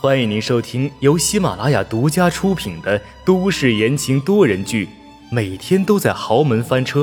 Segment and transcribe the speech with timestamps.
[0.00, 4.86] 欢迎您收听由喜马拉雅独家出品的都市言情多人剧
[5.30, 7.00] 《每天都在豪门翻车》，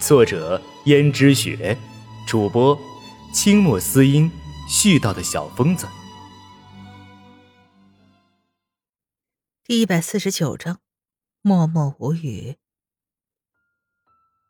[0.00, 1.76] 作者：胭脂雪，
[2.26, 2.78] 主播：
[3.34, 4.30] 清墨思音，
[4.66, 5.86] 絮叨的小疯子。
[9.62, 10.78] 第一百四十九章，
[11.42, 12.56] 默默无语。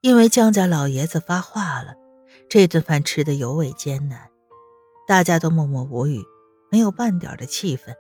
[0.03, 1.95] 因为江家老爷子发话了，
[2.49, 4.31] 这顿饭吃的尤为艰难，
[5.09, 6.23] 大家都默默无语。
[6.71, 7.95] 没有半点的气氛，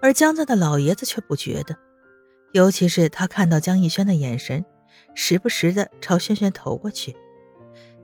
[0.00, 1.76] 而江家的老爷子却不觉得，
[2.52, 4.64] 尤其是他看到江逸轩的眼神，
[5.14, 7.16] 时不时的朝轩轩投过去，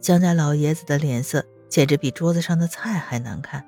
[0.01, 3.65] 江家老爷子的脸色简直比桌子上的菜还难看。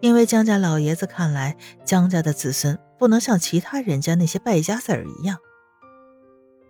[0.00, 5.38] 因为江家老爷子看来，江家的子孙不能像其他人家那些败家子儿一样，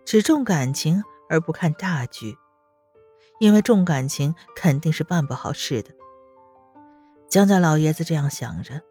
[0.04, 2.36] 只重感情而不看大局，
[3.38, 5.90] 因为重感情肯定是办不好事的。
[7.30, 8.82] 江家老爷子这样想着，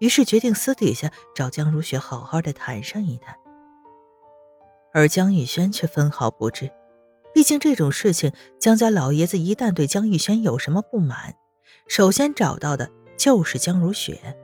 [0.00, 3.38] 于是决定私底下找江如雪好好的谈上一谈。
[4.92, 6.68] 而江玉轩却分毫不知，
[7.32, 11.36] 毕竟这种事情，江家老爷子一旦对江玉轩有什么不满，
[11.86, 14.36] 首先找到的就是江如雪，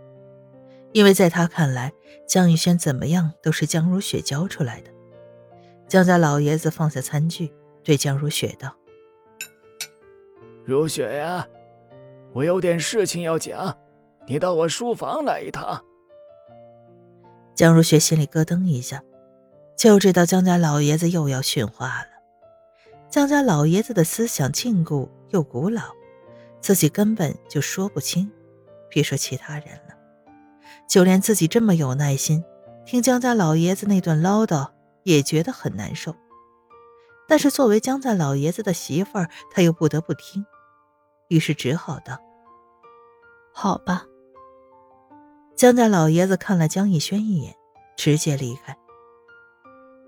[0.93, 1.93] 因为在他看来，
[2.29, 4.93] 江玉轩怎么样都是江如雪教出来的。
[5.89, 8.77] 江家老爷子放下餐具，对江如雪道
[10.65, 11.45] ：“如雪呀。”
[12.33, 13.77] 我有点事情要讲，
[14.27, 15.85] 你到我书房来一趟。
[17.55, 19.03] 江如雪心里咯噔一下，
[19.77, 22.07] 就知道江家老爷子又要训话了。
[23.11, 25.83] 江家老爷子的思想禁锢又古老，
[26.61, 28.31] 自己根本就说不清，
[28.89, 29.95] 别说其他人了，
[30.89, 32.45] 就连自己这么有耐心
[32.87, 34.71] 听江家老爷子那段唠叨，
[35.03, 36.15] 也觉得很难受。
[37.27, 40.47] 但是作为江家老爷子的媳妇儿，他又不得不听。
[41.31, 42.19] 于是只好道
[43.55, 44.05] ：“好吧。”
[45.57, 47.55] 江家老爷子看了江逸轩一眼，
[47.97, 48.77] 直接离开。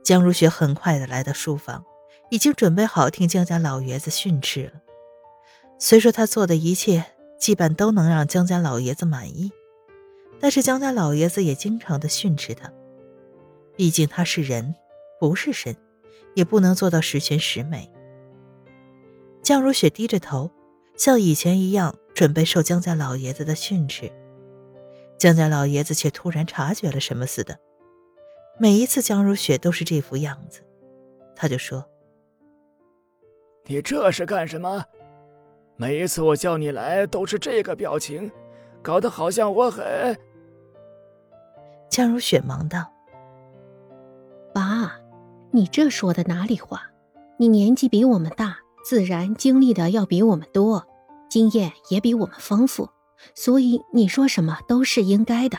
[0.03, 1.84] 江如雪很快的来到书房，
[2.31, 4.72] 已经准备好听江家老爷子训斥了。
[5.78, 7.05] 虽说他做的一切
[7.39, 9.53] 基本都能让江家老爷子满意，
[10.41, 12.72] 但是江家老爷子也经常的训斥他，
[13.77, 14.75] 毕竟他是人，
[15.21, 15.77] 不是神，
[16.34, 17.89] 也不能做到十全十美。
[19.41, 20.50] 江如雪低着头。
[20.97, 24.10] 像以前一样准备受江家老爷子的训斥，
[25.19, 27.58] 江家老爷子却突然察觉了什么似的。
[28.58, 30.60] 每一次江如雪都是这副样子，
[31.34, 31.84] 他就说
[33.66, 34.84] ：“你这是干什么？
[35.76, 38.30] 每一次我叫你来都是这个表情，
[38.82, 40.16] 搞得好像我很……”
[41.88, 42.92] 江如雪忙道
[44.54, 45.00] ：“爸，
[45.50, 46.91] 你这说的哪里话？
[47.38, 50.87] 你年纪比我们大。”自然经历的要比我们多，
[51.31, 52.91] 经验也比我们丰富，
[53.34, 55.59] 所以你说什么都是应该的。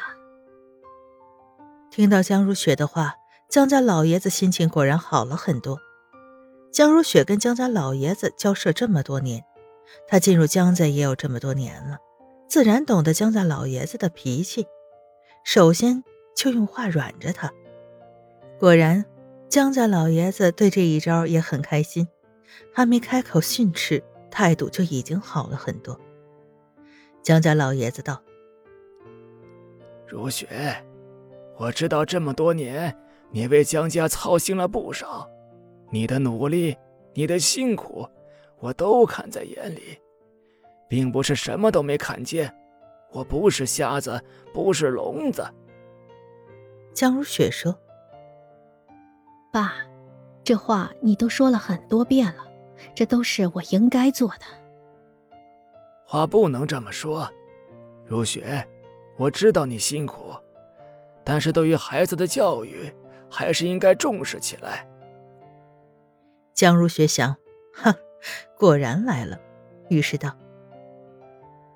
[1.89, 3.15] 听到江如雪的话，
[3.49, 5.79] 江家老爷子心情果然好了很多。
[6.71, 9.43] 江如雪跟江家老爷子交涉这么多年，
[10.07, 11.99] 他进入江家也有这么多年了，
[12.49, 14.65] 自然懂得江家老爷子的脾气，
[15.43, 16.03] 首先
[16.35, 17.51] 就用话软着他。
[18.59, 19.05] 果然，
[19.49, 22.07] 江家老爷子对这一招也很开心。
[22.73, 25.99] 还没开口训斥，态度就已经好了很多。
[27.21, 28.21] 江家老爷子道
[30.07, 30.83] ：“如雪，
[31.57, 32.95] 我知道这么多年
[33.31, 35.29] 你为江家操心了不少，
[35.91, 36.75] 你的努力，
[37.13, 38.07] 你的辛苦，
[38.59, 39.99] 我都看在眼里，
[40.89, 42.53] 并不是什么都没看见。
[43.11, 44.19] 我不是瞎子，
[44.53, 45.45] 不是聋子。”
[46.93, 47.77] 江如雪说
[49.53, 49.75] ：“爸。”
[50.43, 52.45] 这话你都说了很多遍了，
[52.93, 54.45] 这都是我应该做的。
[56.05, 57.29] 话不能这么说，
[58.05, 58.67] 如雪，
[59.17, 60.33] 我知道你辛苦，
[61.23, 62.93] 但是对于孩子的教育，
[63.31, 64.87] 还是应该重视起来。
[66.53, 67.35] 江如雪想，
[67.73, 67.93] 哼，
[68.59, 69.39] 果然来了，
[69.89, 70.29] 于是道：“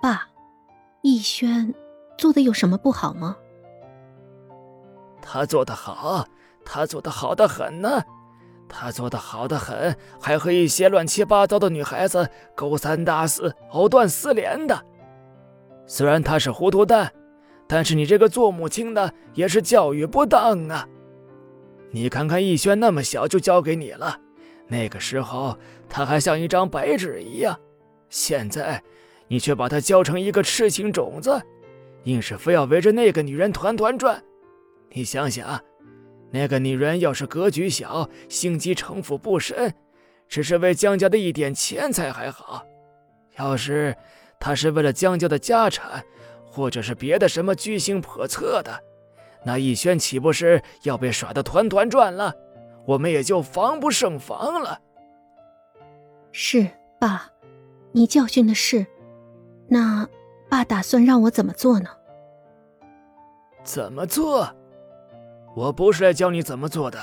[0.01, 0.27] 爸，
[1.01, 1.73] 逸轩
[2.17, 3.37] 做的有什么不好吗？”
[5.21, 6.27] 他做的好，
[6.63, 8.03] 他做的好的很呢。
[8.69, 14.85] 他做的好的很，还和一些乱七八糟的女孩子勾三搭四、藕断丝连的。
[15.85, 17.11] 虽然他是糊涂蛋，
[17.65, 20.87] 但是你这个做母亲的也是教育不当啊！
[21.91, 24.19] 你看看逸轩那么小就交给你了，
[24.67, 27.57] 那个时候他还像一张白纸一样，
[28.09, 28.83] 现在
[29.29, 31.41] 你却把他教成一个痴情种子，
[32.03, 34.21] 硬是非要围着那个女人团团转。
[34.89, 35.59] 你想想。
[36.31, 39.73] 那个女人要是格局小，心机城府不深，
[40.27, 42.61] 只是为江家的一点钱财还好；
[43.37, 43.95] 要是
[44.39, 46.03] 她是为了江家的家产，
[46.45, 48.83] 或者是别的什么居心叵测的，
[49.45, 52.33] 那逸轩岂不是要被耍得团团转了？
[52.85, 54.79] 我们也就防不胜防了。
[56.31, 56.67] 是
[56.99, 57.29] 爸，
[57.93, 58.85] 你教训的是，
[59.67, 60.07] 那
[60.49, 61.89] 爸打算让我怎么做呢？
[63.63, 64.53] 怎么做？
[65.57, 66.99] 我不是来教你怎么做的，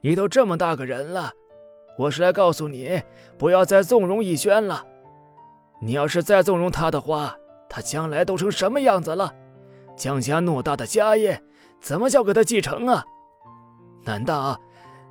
[0.00, 1.32] 你都这么大个人了，
[1.98, 3.02] 我是来告诉你，
[3.36, 4.86] 不要再纵容逸轩了。
[5.82, 7.36] 你要是再纵容他的话，
[7.68, 9.34] 他将来都成什么样子了？
[9.96, 11.42] 江家偌大的家业，
[11.80, 13.04] 怎么交给他继承啊？
[14.04, 14.56] 难道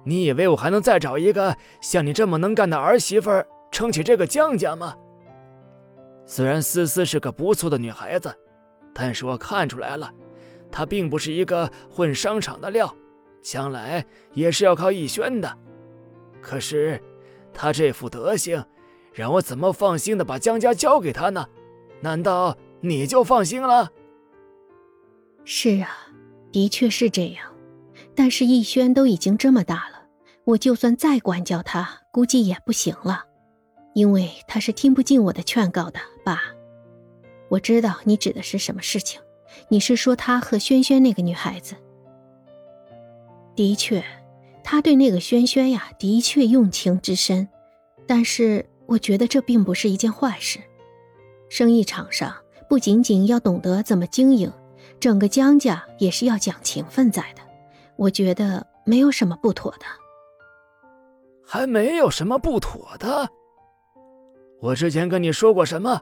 [0.05, 3.29] 你以为我还能再找一个像你这么能干的儿媳妇
[3.71, 4.95] 撑起这个江家吗？
[6.25, 8.33] 虽然思思是个不错的女孩子，
[8.93, 10.09] 但是我看出来了。
[10.71, 12.95] 他并不是一个混商场的料，
[13.42, 15.57] 将来也是要靠逸轩的。
[16.42, 17.01] 可是，
[17.54, 18.63] 他这副德行，
[19.13, 21.48] 让我怎么放心的把江家交给他呢？
[22.01, 23.92] 难道你就放心了？
[25.44, 25.89] 是啊，
[26.51, 27.45] 的确是这样。
[28.16, 30.04] 但是逸轩都已经这么大了，
[30.44, 33.24] 我就算再管教他，估计也不行了，
[33.94, 36.00] 因为他是听不进我的劝告的。
[36.24, 36.42] 爸，
[37.50, 39.21] 我知道你指的是什么事情。
[39.67, 41.75] 你是说他和萱萱那个女孩子？
[43.55, 44.03] 的确，
[44.63, 47.47] 他对那个萱萱呀，的确用情之深。
[48.07, 50.59] 但是我觉得这并不是一件坏事。
[51.49, 52.33] 生意场上
[52.67, 54.51] 不仅仅要懂得怎么经营，
[54.99, 57.41] 整个江家也是要讲情分在的。
[57.95, 59.85] 我觉得没有什么不妥的。
[61.45, 63.27] 还没有什么不妥的？
[64.61, 65.99] 我之前跟你说过什么？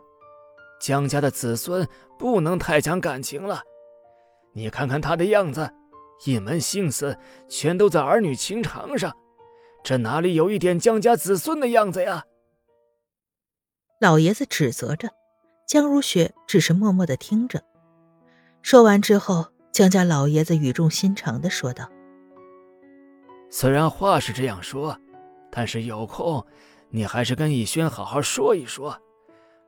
[0.79, 1.87] 江家的子孙
[2.17, 3.61] 不能太讲感情了，
[4.53, 5.71] 你看看他的样子，
[6.25, 7.17] 一门心思
[7.49, 9.15] 全都在儿女情长上，
[9.83, 12.25] 这哪里有一点江家子孙的样子呀？
[13.99, 15.09] 老爷子指责着，
[15.67, 17.63] 江如雪只是默默的听着。
[18.61, 21.89] 说完之后，江家老爷子语重心长的说道
[23.49, 24.99] ：“虽然话是这样说，
[25.51, 26.45] 但是有空，
[26.89, 29.01] 你还是跟逸轩好好说一说。”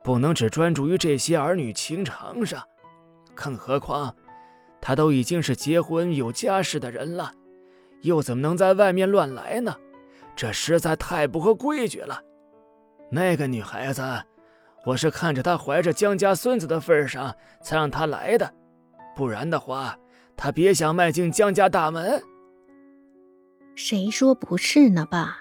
[0.03, 2.63] 不能只专注于这些儿女情长上，
[3.35, 4.15] 更何况，
[4.81, 7.31] 他都已经是结婚有家室的人了，
[8.01, 9.75] 又怎么能在外面乱来呢？
[10.35, 12.21] 这实在太不合规矩了。
[13.11, 14.01] 那个女孩子，
[14.85, 18.53] 我是看着她怀着江家孙子的份上才让她来的，
[19.15, 19.97] 不然的话，
[20.37, 22.23] 她别想迈进江家大门。
[23.75, 25.39] 谁说不是呢，爸？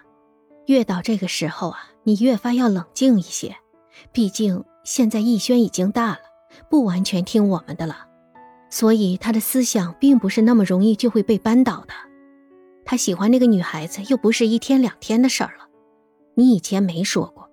[0.66, 3.56] 越到这个时候啊，你越发要冷静一些。
[4.12, 6.20] 毕竟现在逸轩已经大了，
[6.68, 8.06] 不完全听我们的了，
[8.70, 11.94] 所以他的思想并不是那么容易就会被扳倒的。
[12.84, 15.68] 他喜欢那个女孩子又不是一天两天的事儿了，
[16.34, 17.48] 你以前没说过，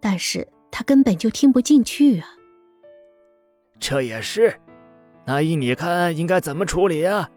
[0.00, 2.26] 但是他根本就听不进去啊。
[3.78, 4.60] 这也是，
[5.26, 7.30] 那依你看应该怎么处理啊？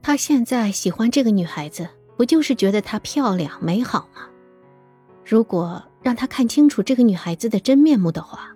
[0.00, 4.28] 他现在喜欢这个女孩子，不就是觉得她漂亮美好吗？
[5.24, 5.82] 如果……
[6.08, 8.48] 让他看清楚这个女孩子的真面目的话，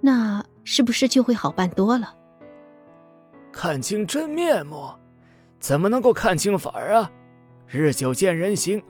[0.00, 2.14] 那是不是就会好办多了？
[3.50, 4.88] 看清真面目，
[5.58, 7.10] 怎么能够看清法儿啊？
[7.66, 8.80] 日久见人心，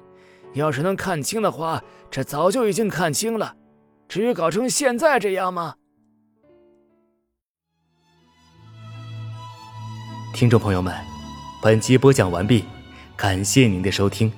[0.53, 3.57] 要是能看清的话，这早就已经看清了。
[4.07, 5.77] 至于搞成现在这样吗？
[10.35, 10.95] 听众朋友们，
[11.63, 12.67] 本集播讲完毕，
[13.17, 14.31] 感谢您的收听。